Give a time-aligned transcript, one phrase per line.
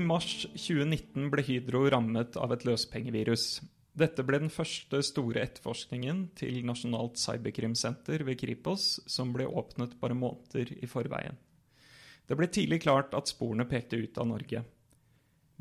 [0.00, 3.42] I mars 2019 ble Hydro rammet av et løspengevirus.
[4.00, 10.16] Dette ble den første store etterforskningen til Nasjonalt cyberkrimsenter ved Kripos, som ble åpnet bare
[10.16, 11.36] måneder i forveien.
[12.24, 14.64] Det ble tidlig klart at sporene pekte ut av Norge.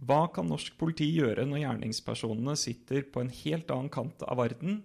[0.07, 4.83] Hva kan norsk politi gjøre når gjerningspersonene sitter på en helt annen kant av verden,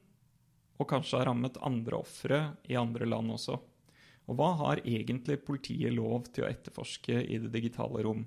[0.82, 3.62] og kanskje har rammet andre ofre i andre land også?
[4.26, 8.26] Og hva har egentlig politiet lov til å etterforske i det digitale rom?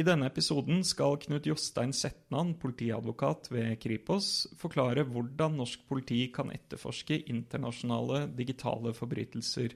[0.00, 6.48] I denne episoden skal Knut Jostein Setnan, politiadvokat ved Kripos, forklare hvordan norsk politi kan
[6.54, 9.74] etterforske internasjonale digitale forbrytelser.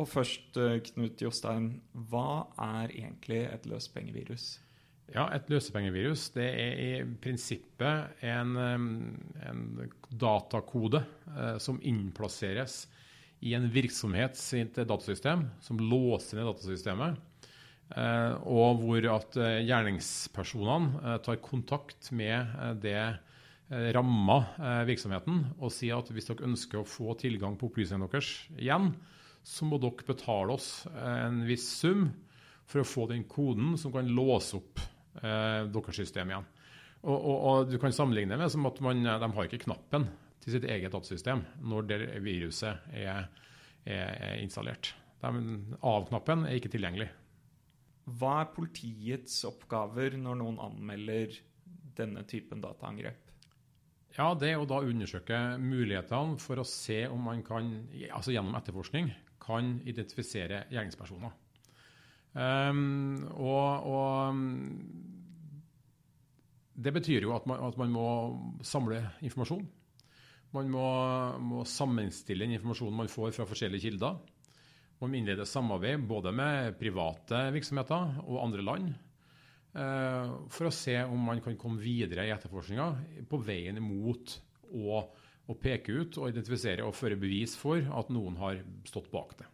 [0.00, 4.60] Og først, eh, Knut Jostein, hva er egentlig et løspengevirus?
[5.12, 11.04] Ja, Et løsepengevirus det er i prinsippet en, en datakode
[11.36, 12.86] eh, som innplasseres
[13.44, 14.40] i en virksomhet
[14.74, 17.20] datasystem, som låser ned datasystemet.
[17.92, 22.98] Eh, og hvor at eh, gjerningspersonene eh, tar kontakt med det
[23.96, 24.34] ramma
[24.84, 28.28] virksomheten og sier at hvis dere ønsker å få tilgang på opplysningene deres
[28.60, 28.90] igjen,
[29.40, 32.04] så må dere betale oss en viss sum
[32.68, 34.84] for å få den koden som kan låse opp
[35.16, 36.46] deres system igjen.
[37.08, 40.06] Og, og, og, Du kan sammenligne med som at man, de har ikke knappen
[40.44, 43.26] til sitt eget datasystem når det viruset er,
[43.88, 44.92] er, er installert.
[45.24, 47.08] Av-knappen er ikke tilgjengelig.
[48.04, 51.32] Hva er politiets oppgaver når noen anmelder
[51.96, 53.20] denne typen dataangrep?
[54.14, 59.10] Ja, Det å da undersøke mulighetene for å se om man kan, altså gjennom etterforskning
[59.42, 61.32] kan identifisere gjerningspersoner.
[62.34, 64.38] Um, og, og,
[66.74, 68.06] det betyr jo at man, at man, må
[68.66, 69.66] samle informasjon.
[70.54, 70.86] Man må,
[71.42, 74.18] må sammenstille den informasjonen man får fra forskjellige kilder.
[75.04, 78.86] Man må innlede samarbeid både med private virksomheter og andre land
[79.76, 82.86] uh, for å se om man kan komme videre i etterforskninga
[83.28, 84.38] på veien imot
[84.72, 85.02] å,
[85.44, 89.50] å peke ut og identifisere og føre bevis for at noen har stått bak det.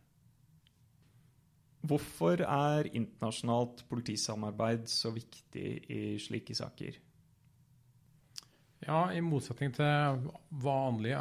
[1.90, 7.00] Hvorfor er internasjonalt politisamarbeid så viktig i slike saker?
[8.86, 10.30] Ja, I motsetning til
[10.62, 11.18] vanlig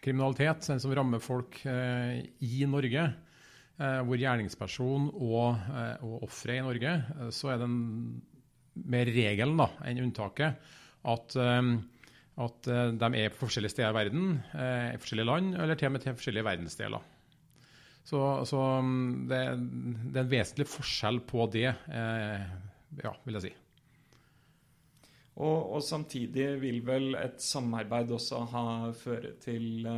[0.00, 3.33] kriminalitet, den som rammer folk eh, i Norge, eh,
[3.76, 7.70] hvor gjerningsperson og, eh, og ofre i Norge, eh, så er det
[8.82, 10.60] mer regelen da, enn unntaket
[11.10, 11.72] at, eh,
[12.44, 14.30] at eh, de er på forskjellige steder i verden,
[14.94, 17.10] i forskjellige land, eller til og med til forskjellige verdensdeler.
[18.04, 19.42] Så, så mm, det,
[20.12, 22.48] det, er en vesentlig forskjell på det, eh,
[23.02, 23.54] ja, vil jeg si.
[25.34, 29.88] Og, og, samtidig vil vel et samarbeid også ha, føre til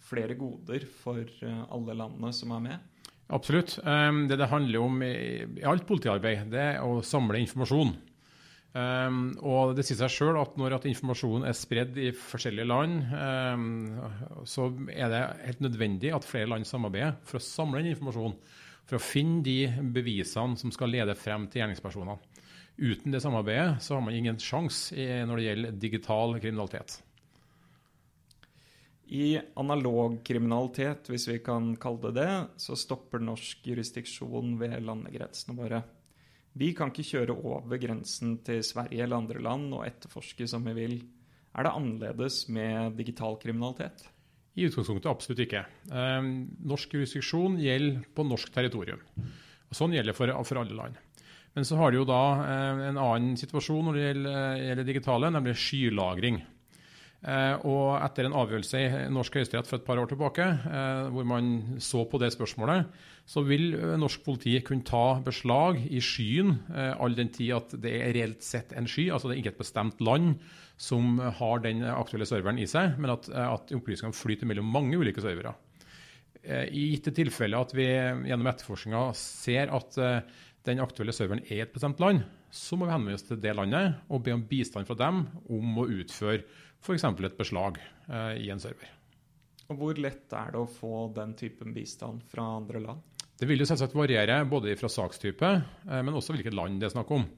[0.00, 2.89] flere goder for alle landene som er med?
[3.30, 3.78] Absolutt.
[3.86, 7.92] Um, det det handler om i, alt politiarbeid, det er å samle informasjon.
[8.70, 13.00] Um, og Det sier seg sjøl at når at informasjonen er spredd i forskjellige land,
[13.10, 18.36] um, så er det helt nødvendig at flere land samarbeider for å samle den informasjonen.
[18.90, 22.18] For å finne de bevisene som skal lede frem til gjerningspersonene.
[22.80, 24.96] Uten det samarbeidet så har man ingen sjanse
[25.28, 26.96] når det gjelder digital kriminalitet.
[29.10, 35.56] I analog kriminalitet, hvis vi kan kalle det det, så stopper norsk jurisdiksjon ved landegrensene
[35.58, 35.80] våre.
[36.54, 40.76] Vi kan ikke kjøre over grensen til Sverige eller andre land og etterforske som vi
[40.78, 40.96] vil.
[41.58, 44.06] Er det annerledes med digital kriminalitet?
[44.54, 45.64] I utgangspunktet absolutt ikke.
[45.90, 46.30] Eh,
[46.70, 49.02] norsk jurisdiksjon gjelder på norsk territorium.
[49.70, 50.98] Og sånn gjelder for, for alle land.
[51.54, 54.90] Men så har du jo da eh, en annen situasjon når det gjelder, eh, gjelder
[54.90, 56.42] digitale, nemlig skylagring.
[57.20, 61.26] Eh, og etter en avgjørelse i norsk høyesterett for et par år tilbake, eh, hvor
[61.28, 61.50] man
[61.84, 62.88] så på det spørsmålet,
[63.28, 67.92] så vil eh, norsk politi kunne ta beslag i skyen, all den tid at det
[67.98, 69.10] er reelt sett en sky.
[69.12, 70.38] Altså det er ikke et bestemt land
[70.80, 75.20] som har den aktuelle serveren i seg, men at, at opplysningene flyter mellom mange ulike
[75.20, 75.52] servere.
[76.40, 79.98] I gitte tilfeller at vi gjennom etterforskninga ser at
[80.64, 84.00] den aktuelle serveren er et bestemt land, så må vi henvende oss til det landet
[84.08, 86.40] og be om bistand fra dem om å utføre
[86.80, 87.04] f.eks.
[87.04, 87.78] et beslag
[88.08, 88.88] eh, i en server.
[89.70, 93.06] Og Hvor lett er det å få den typen bistand fra andre land?
[93.40, 95.52] Det vil jo selvsagt variere både fra sakstype,
[95.86, 97.28] eh, men også hvilket land det er snakk om.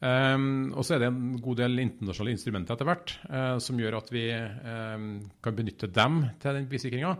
[0.00, 3.98] Um, og så er det en god del internasjonale instrumenter etter hvert uh, som gjør
[3.98, 5.10] at vi um,
[5.44, 7.10] kan benytte dem til den bevissikringa.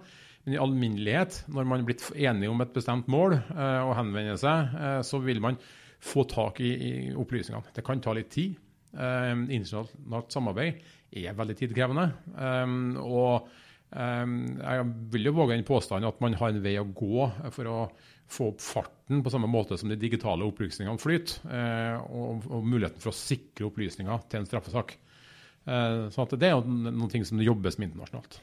[0.47, 4.71] Men i alminnelighet, når man er blitt enige om et bestemt mål og henvender seg,
[5.05, 5.59] så vil man
[6.01, 7.75] få tak i, i opplysningene.
[7.77, 8.55] Det kan ta litt tid.
[8.97, 10.81] internasjonalt samarbeid
[11.11, 12.07] er veldig tidkrevende.
[12.37, 13.51] Um, og
[13.91, 17.79] Jeg vil jo våge den påstanden at man har en vei å gå for å
[18.31, 23.11] få opp farten på samme måte som de digitale opplysningene flyter, og, og muligheten for
[23.11, 24.95] å sikre opplysninger til en straffesak.
[25.67, 28.39] Så det er jo noen ting som det jobbes med internasjonalt.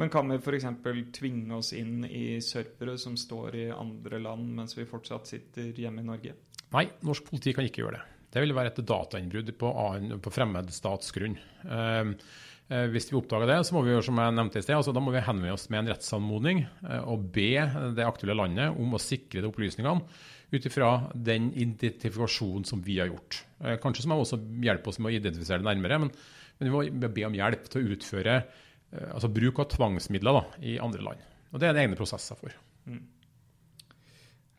[0.00, 0.64] Men kan vi f.eks.
[1.12, 6.00] tvinge oss inn i servere som står i andre land, mens vi fortsatt sitter hjemme
[6.00, 6.32] i Norge?
[6.72, 8.19] Nei, norsk politi kan ikke gjøre det.
[8.30, 9.72] Det vil være et datainnbrudd på,
[10.22, 11.34] på fremmed statsgrunn.
[11.66, 12.10] Eh,
[12.70, 14.94] eh, hvis vi oppdager det, så må vi gjøre som jeg nevnte i sted, altså
[14.94, 17.52] da må vi henvende oss med en rettsanmodning eh, og be
[17.96, 19.98] det aktuelle landet om å sikre de opplysningene
[20.50, 23.44] ut ifra den identifikasjonen som vi har gjort.
[23.82, 26.10] Kanskje så må vi også hjelpe oss med å identifisere det nærmere, men,
[26.58, 28.34] men vi må be om hjelp til å utføre
[29.12, 31.22] altså bruk av tvangsmidler da, i andre land.
[31.52, 32.56] Og Det er det egne prosesser for.
[32.90, 33.04] Mm.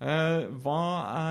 [0.01, 0.83] Eh, hva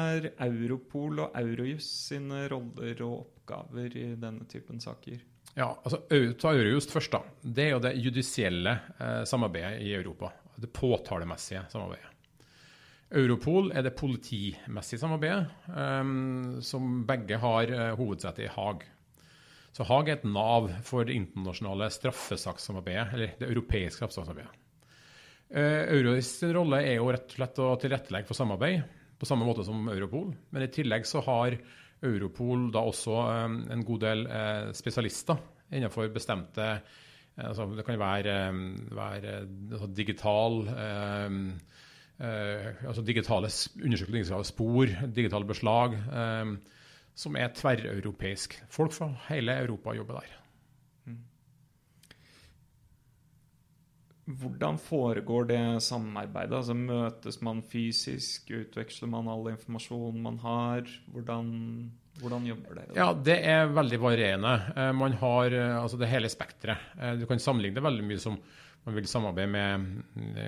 [0.06, 5.19] er Europol og Eurojus sine roller og oppgaver i denne typen saker?
[5.56, 5.99] Ja, altså
[6.38, 7.12] Ta Eurojust først.
[7.12, 7.22] da.
[7.43, 10.31] Det er jo det judisielle eh, samarbeidet i Europa.
[10.56, 12.06] Det påtalemessige samarbeidet.
[13.11, 16.14] Europol er det politimessige samarbeidet, eh,
[16.62, 18.87] som begge har eh, hovedsete i Haag.
[19.75, 24.55] Så Haag er et nav for det internasjonale straffesakssamarbeidet, eller det europeiske straffesakssamarbeidet.
[25.50, 28.85] Uh, sin rolle er jo rett og slett å tilrettelegge for samarbeid,
[29.19, 30.31] på samme måte som Europol.
[30.55, 31.56] Men i tillegg så har
[32.06, 36.75] Europol da også um, en god del uh, spesialister innenfor bestemte
[37.41, 38.32] altså Det kan være,
[38.93, 39.35] være
[39.70, 40.56] altså digital
[42.20, 43.49] altså digitale
[43.81, 45.94] undersøkelser, av spor, digitale beslag.
[47.17, 48.58] Som er tverreuropeisk.
[48.69, 50.35] Folk fra hele Europa jobber der.
[54.38, 56.56] Hvordan foregår det samarbeidet?
[56.60, 58.50] Altså Møtes man fysisk?
[58.54, 60.88] Utveksler man all informasjon man har?
[61.10, 61.50] Hvordan,
[62.20, 62.96] hvordan jobber dere?
[62.96, 64.54] Ja, Det er veldig varierende.
[64.76, 66.92] Eh, man har eh, altså det hele spekteret.
[67.00, 68.38] Eh, du kan sammenligne veldig mye som
[68.86, 69.88] man vil samarbeide med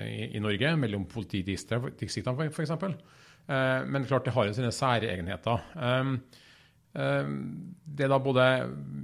[0.09, 2.71] i, i Norge, mellom politidistriktene f.eks.
[3.45, 5.59] Men klart det har jo sine særegenheter.
[6.95, 8.47] Det er da både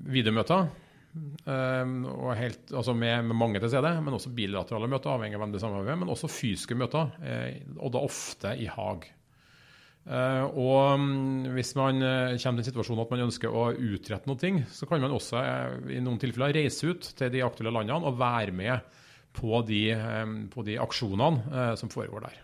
[0.09, 0.65] videomøter
[1.49, 5.55] og helt, altså med, med, mange til stede, men også bilaterale møter, avhengig av hvem
[5.55, 9.07] det samarbeider med, men også fysiske møter, eh, og da ofte i Haag.
[10.09, 14.29] Uh, og um, hvis man uh, kommer til en situasjon at man ønsker å utrette
[14.31, 15.43] noe, så kan man også
[15.91, 18.87] i noen tilfeller reise ut til de aktuelle landene og være med
[19.35, 22.39] på de, um, på de aksjonene som foregår der.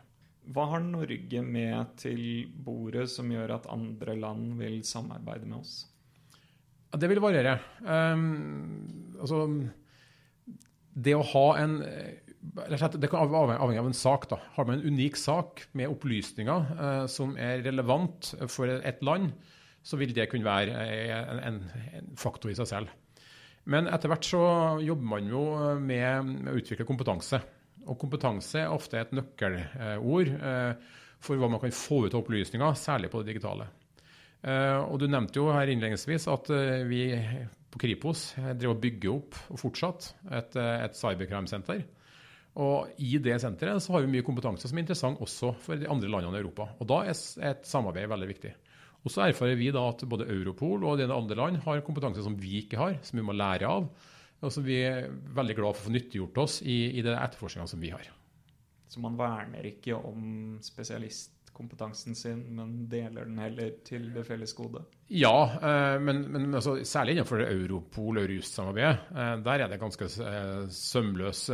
[0.54, 2.22] Hva har Norge med til
[2.68, 5.80] bordet som gjør at andre land vil samarbeide med oss?
[6.96, 7.58] Det vil variere.
[7.82, 9.46] Um, altså,
[10.96, 14.30] det å ha en Det kan avhenge av en sak.
[14.30, 14.40] da.
[14.56, 19.34] Har man en unik sak med opplysninger uh, som er relevant for et land,
[19.86, 21.60] så vil det kunne være en, en,
[22.00, 22.94] en faktor i seg selv.
[23.66, 24.42] Men etter hvert så
[24.86, 25.44] jobber man jo
[25.82, 27.42] med, med å utvikle kompetanse.
[27.86, 32.78] Og kompetanse er ofte et nøkkelord eh, for hva man kan få ut av opplysninger,
[32.78, 33.68] særlig på det digitale.
[34.44, 37.04] Eh, og Du nevnte jo her innledningsvis at eh, vi
[37.72, 41.84] på Kripos drev og bygger opp og fortsatt et, et cybercrime-senter.
[42.64, 45.90] Og I det senteret så har vi mye kompetanse som er interessant også for de
[45.92, 46.70] andre landene i Europa.
[46.80, 47.12] Og Da er
[47.52, 48.54] et samarbeid veldig viktig.
[49.06, 52.38] Og Så erfarer vi da at både Europol og de andre land har kompetanse som
[52.40, 53.90] vi ikke har, som vi må lære av.
[54.42, 57.68] Og som vi er veldig glad for å få nyttiggjort oss i, i den etterforskninga
[57.70, 58.08] som vi har.
[58.88, 60.56] Så man verner ikke om
[61.56, 64.84] spesialistkompetansen sin, men deler den heller til det felles gode?
[65.08, 69.00] Ja, eh, men, men altså, særlig innenfor Europol- og Eurojust-samarbeidet.
[69.16, 71.50] Eh, der er det ganske eh, sømløs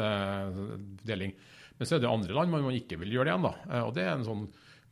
[1.05, 1.34] deling.
[1.77, 3.84] Men så er det andre land man ikke vil gjøre det igjen.
[3.86, 4.48] Og det er en sånn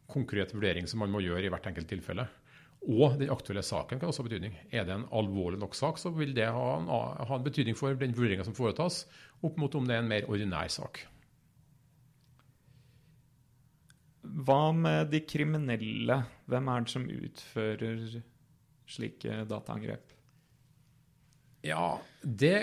[0.09, 2.25] konkret vurdering som man må gjøre i hvert enkelt tilfelle.
[2.89, 4.55] Og den aktuelle saken kan også ha betydning.
[4.71, 7.93] Er det en alvorlig nok sak, så vil det ha en, ha en betydning for
[7.93, 9.03] den vurderinga som foretas,
[9.43, 11.03] opp mot om det er en mer ordinær sak.
[14.21, 16.21] Hva med de kriminelle?
[16.49, 18.21] Hvem er det som utfører
[18.89, 20.15] slike dataangrep?
[21.67, 22.55] Ja, det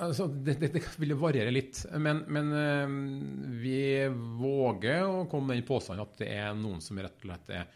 [0.00, 1.82] Altså, det, det, det, vil variere litt.
[2.00, 2.92] Men, men øh,
[3.60, 4.08] vi
[4.40, 7.66] våger å komme med den påstanden at det er noen som rett og slett er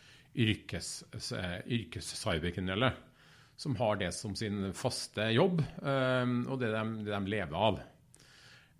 [0.41, 0.89] yrkes,
[1.37, 2.91] eh, yrkescyberkriminelle
[3.61, 7.83] som har det som sin faste jobb, eh, og det de, det de lever av.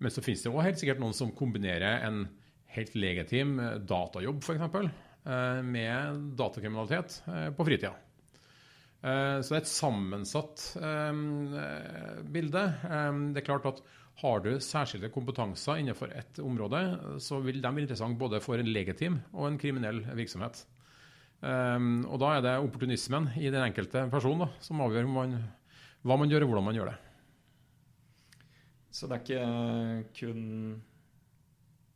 [0.01, 2.25] Men så finnes det også helt sikkert noen som kombinerer en
[2.75, 4.89] helt legitim eh, datajobb f.eks.
[5.65, 7.15] med datakriminalitet
[7.57, 7.95] på fritida.
[9.01, 10.65] Så det er et sammensatt
[12.29, 12.61] bilde.
[13.33, 13.81] Det er klart at
[14.21, 16.83] har du særskilte kompetanser innenfor et område,
[17.17, 20.61] så vil de være interessante både for en legitim og en kriminell virksomhet.
[21.41, 25.39] Og da er det opportunismen i den enkelte person da, som avgjør man,
[26.05, 26.97] hva man gjør og hvordan man gjør det.
[28.95, 30.43] Så det er ikke kun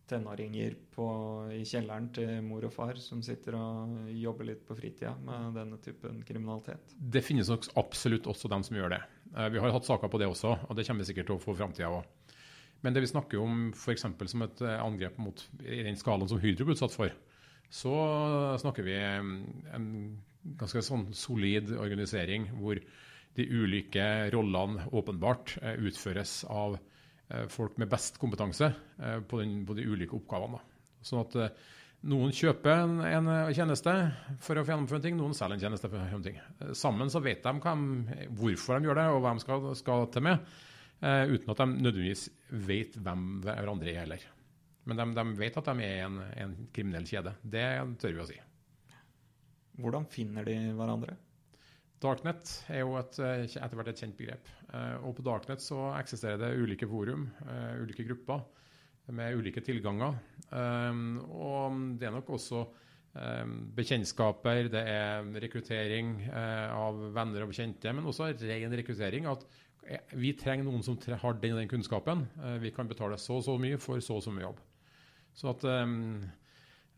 [0.10, 1.06] tenåringer på,
[1.54, 5.80] i kjelleren til mor og far som sitter og jobber litt på fritida med denne
[5.84, 6.96] typen kriminalitet?
[6.98, 9.02] Det finnes nok absolutt også dem som gjør det.
[9.36, 11.44] Eh, vi har hatt saker på det også, og det kommer vi sikkert til å
[11.44, 12.36] få i framtida òg.
[12.84, 14.08] Men det vi snakker om f.eks.
[14.34, 17.14] som et eh, angrep mot i den skalaen som Hydro ble utsatt for,
[17.70, 17.96] så
[18.58, 19.90] snakker vi en
[20.58, 22.80] ganske sånn solid organisering hvor
[23.38, 26.99] de ulike rollene åpenbart eh, utføres av Eh,
[27.52, 30.62] folk med best kompetanse eh, på, den, på de ulike oppgavene.
[31.06, 31.68] Sånn at eh,
[32.10, 33.94] noen kjøper en, en, tjeneste
[34.42, 36.74] for å få gjennomføre en ting, noen selger en tjeneste for å gjennomføre en ting.
[36.78, 40.26] Sammen så vet de de, hvorfor de gjør det, og hva de skal, skal til
[40.30, 40.52] med,
[41.00, 42.26] uten at de nødvendigvis
[42.68, 44.24] vet hvem hverandre er heller.
[44.88, 47.36] Men de, de, vet at de er en, en kriminell kjede.
[47.44, 47.66] Det
[48.02, 48.40] tør vi å si.
[49.80, 51.20] Hvordan finner de hverandre?
[52.00, 54.48] Darknet er jo et, eh, etter hvert et kjent begrep.
[54.72, 58.46] Eh, og på Darknet så eksisterer det ulike forum, eh, ulike grupper
[59.12, 60.14] med ulike tilganger.
[60.54, 62.68] Og det er nok også
[63.74, 69.26] bekjentskaper, det er rekruttering av venner og bekjente, men også ren rekruttering.
[69.26, 69.42] At
[70.14, 72.28] vi trenger noen som har den og den kunnskapen.
[72.62, 74.62] Vi kan betale så og så mye for så og så mye jobb.
[75.34, 75.66] Så at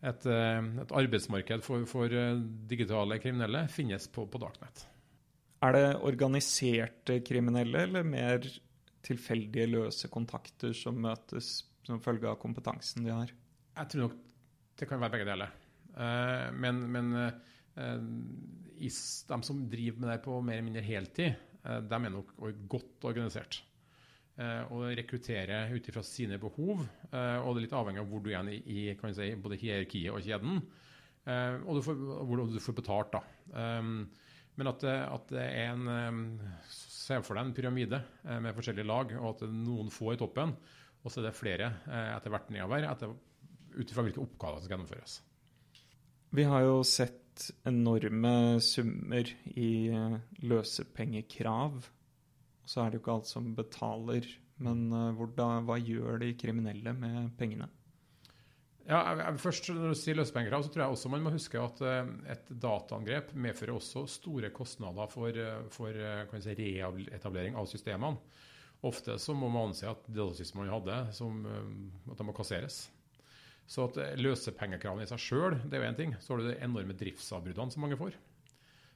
[0.02, 2.16] et, et arbeidsmarked for, for,
[2.70, 4.86] digitale kriminelle finnes på, på Darknet.
[5.62, 8.48] Er det organiserte kriminelle eller mer
[9.06, 11.54] tilfeldige, løse kontakter som møtes
[11.86, 13.34] som følge av kompetansen de har?
[13.78, 14.20] Jeg tror nok
[14.82, 15.54] det kan være begge deler.
[15.94, 17.14] Uh, men, men
[18.82, 18.90] de
[19.46, 22.34] som driver med det på mer eller mindre heltid, de er nok
[22.70, 23.62] godt organisert.
[24.72, 26.82] Og rekruttere ut ifra sine behov.
[26.82, 30.62] og det er litt avhengig av hvor du er i, si, både hierarkiet og kjeden.
[31.66, 33.18] og du får, hvor du får betalt.
[33.18, 33.22] da.
[34.58, 36.40] Men at, at det er en
[37.12, 40.54] Se for deg en pyramide eh, med forskjellige lag, og at noen får i toppen,
[41.02, 42.88] og så er det flere eh, etter hvert nedover,
[43.72, 45.18] ut ifra hvilke oppgaver som skal gjennomføres.
[46.32, 51.82] Vi har jo sett enorme summer i eh, løsepengekrav.
[52.66, 54.28] Så er det jo ikke alt som betaler.
[54.62, 57.70] Men hvordan, hva gjør de kriminelle med pengene?
[58.90, 61.82] Ja, jeg, først Når du sier løsepengekrav, så tror jeg også man må huske at
[61.86, 68.18] uh, et dataangrep medfører også store kostnader for, uh, for si, reetablering av systemene.
[68.88, 71.44] Ofte så må man anse at datasystemene man hadde, som,
[72.10, 72.88] at de må kasseres.
[73.70, 76.16] Så at løsepengekravene i seg sjøl, det er jo én ting.
[76.18, 78.18] Så har du de enorme driftsavbruddene som mange får,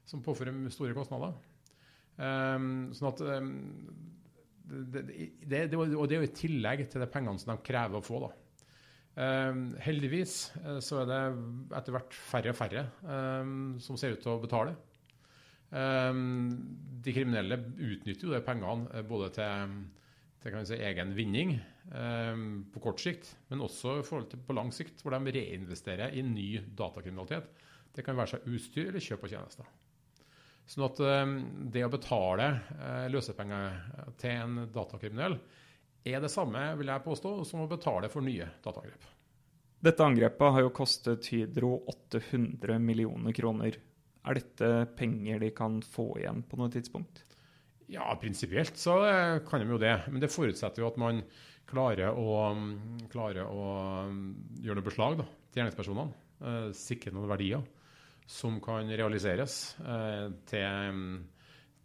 [0.10, 1.38] som påfører store kostnader.
[2.16, 3.50] Um, sånn at um,
[4.66, 5.04] det,
[5.44, 8.06] det, det, Og det er jo i tillegg til de pengene som de krever å
[8.06, 8.22] få.
[8.24, 8.32] da.
[9.16, 11.20] Uh, heldigvis uh, så er det
[11.80, 13.52] etter hvert færre og færre uh,
[13.84, 14.76] som ser ut til å betale.
[15.76, 19.74] de kriminelle utnytter jo de pengene eh, både til,
[20.40, 21.58] til si, egen vinning
[22.72, 26.22] på kort sikt, men også i forhold til på lang sikt, hvor de reinvesterer i
[26.24, 27.50] ny datakriminalitet.
[27.92, 29.68] Det kan være seg utstyr eller kjøp av tjenester.
[30.66, 31.00] Sånn at
[31.74, 32.48] det å betale
[33.14, 33.76] løsepenger
[34.18, 35.38] til en datakriminell
[36.06, 39.06] er det samme vil jeg påstå, som å betale for nye dataangrep.
[39.86, 43.78] Dette angrepet har jo kostet Hydro 800 millioner kroner.
[44.26, 47.24] Er dette penger de kan få igjen på noe tidspunkt?
[47.92, 48.98] Ja, prinsipielt så
[49.46, 49.96] kan de jo det.
[50.10, 51.22] Men det forutsetter jo at man
[51.70, 52.54] klarer å,
[53.14, 53.66] klarer å
[54.62, 56.22] gjøre noe beslag da, til gjerningspersonene.
[56.46, 57.66] Eh, sikre noen verdier
[58.26, 61.00] som kan realiseres eh, til,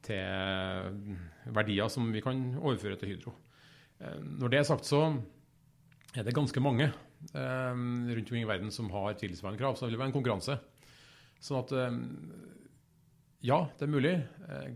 [0.07, 1.15] til
[1.53, 3.35] verdier som vi kan overføre til Hydro.
[4.01, 5.03] Eh, når det er sagt, så
[6.17, 9.77] er det ganske mange eh, rundt omkring i verden som har tilsvarende krav.
[9.77, 10.57] Så det vil være en konkurranse.
[11.41, 12.01] Sånn at eh,
[13.49, 14.17] ja, det er mulig,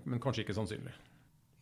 [0.09, 0.94] men kanskje ikke sannsynlig.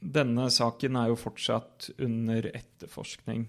[0.02, 3.48] Denne saken er jo fortsatt under etterforskning.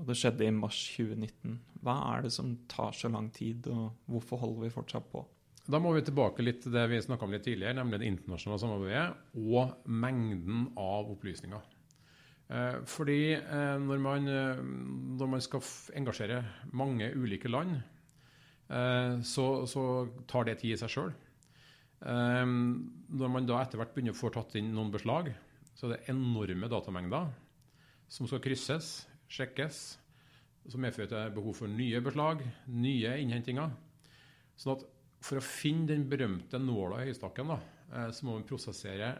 [0.00, 1.56] Og det skjedde i mars 2019.
[1.84, 5.24] Hva er det som tar så lang tid, og hvorfor holder vi fortsatt på?
[5.70, 8.62] Da må vi tilbake litt til det vi snakka om litt tidligere, nemlig det internasjonale
[8.64, 11.62] samarbeidet og mengden av opplysninger.
[12.52, 14.62] Eh, fordi eh, når man, eh,
[15.20, 15.62] når man skal
[15.98, 16.42] engasjere
[16.76, 17.80] mange ulike land,
[19.28, 19.82] så, så
[20.30, 21.10] tar det tid i seg sjøl.
[22.00, 25.28] Når man da etter hvert begynner å få tatt inn noen beslag,
[25.76, 27.26] så er det enorme datamengder
[28.08, 28.88] som skal krysses,
[29.28, 29.82] sjekkes,
[30.72, 32.40] som medfører behov for nye beslag,
[32.72, 33.76] nye innhentinger.
[34.56, 34.86] Sånn at
[35.22, 37.58] for å finne den berømte nåla i høystakken, da,
[38.10, 39.12] så må man prosessere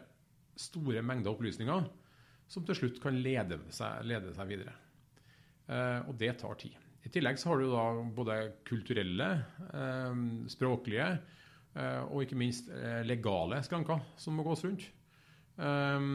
[0.59, 1.85] store mengder opplysninger
[2.51, 4.73] som til slutt kan lede seg, lede seg videre.
[5.71, 6.75] Eh, og det tar tid.
[7.03, 9.29] I tillegg så har du da både kulturelle,
[9.73, 10.19] eh,
[10.51, 14.85] språklige eh, og ikke minst eh, legale skranker som må gås rundt
[15.57, 16.09] eh,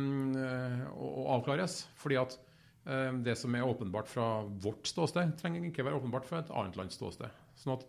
[0.94, 1.80] og, avklares.
[2.00, 2.38] Fordi at
[2.86, 4.28] eh, det som er åpenbart fra
[4.64, 7.44] vårt ståsted, trenger ikke være åpenbart fra et annet lands ståsted.
[7.58, 7.88] Sånn at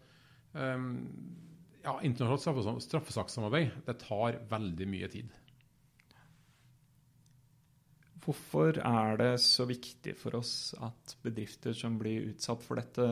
[0.60, 0.89] eh,
[1.84, 5.32] ja, internasjonalt straffesakssamarbeid det tar veldig mye tid.
[8.20, 13.06] Hvorfor er det så viktig for oss at bedrifter som blir utsatt for dette,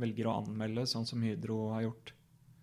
[0.00, 2.14] velger å anmelde, sånn som Hydro har gjort?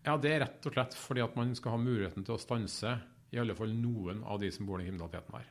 [0.04, 2.98] Ja, Det er rett og slett fordi at man skal ha muligheten til å stanse
[3.32, 5.48] i alle fall noen av de som bor i kriminaliteten her.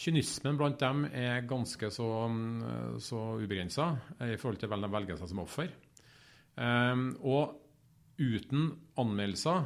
[0.00, 2.08] Kynismen blant dem er ganske så,
[3.02, 3.88] så ubegrensa
[4.26, 5.72] i forhold til hvem de velger seg som offer.
[6.60, 7.69] Um, og
[8.20, 9.64] uten anmeldelser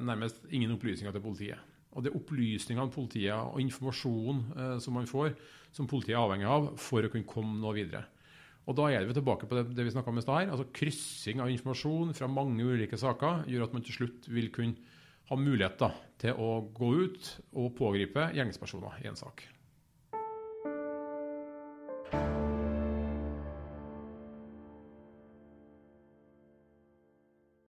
[0.00, 1.72] nærmest ingen opplysninger til politiet.
[1.96, 5.32] Og det er opplysningene politiet og informasjonen eh, som man får,
[5.74, 8.04] som politiet er avhengig av for å kunne komme noe videre.
[8.66, 10.50] Og Da er vi tilbake på det, det vi snakka om i stad.
[10.50, 14.94] altså Kryssing av informasjon fra mange ulike saker gjør at man til slutt vil kunne
[15.30, 19.46] ha mulighet da, til å gå ut og pågripe gjengspersoner i en sak.